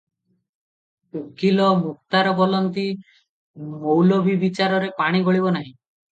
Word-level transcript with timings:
ଉକୀଲ, 1.19 1.67
ମୁକ୍ତାର 1.81 2.31
ବୋଲନ୍ତି 2.39 2.87
ମୌଲବୀ 3.85 4.37
ବିଚାରରେ 4.47 4.91
ପାଣି 5.05 5.25
ଗଳିବ 5.31 5.55
ନାହିଁ। 5.61 5.71